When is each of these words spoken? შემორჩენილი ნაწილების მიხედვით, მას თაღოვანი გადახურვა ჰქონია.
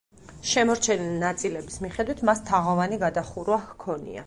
შემორჩენილი 0.51 1.19
ნაწილების 1.25 1.77
მიხედვით, 1.85 2.25
მას 2.31 2.43
თაღოვანი 2.49 2.99
გადახურვა 3.07 3.63
ჰქონია. 3.71 4.19